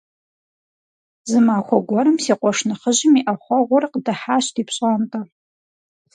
Зы 1.29 1.39
махуэ 1.45 1.77
гуэрым 1.87 2.17
си 2.23 2.33
къуэш 2.39 2.59
нэхъыжьым 2.67 3.13
и 3.19 3.21
Ӏэхъуэгъур 3.25 3.83
къыдыхьащ 3.91 4.45
ди 4.55 4.63
пщӀантӀэ. 4.67 5.21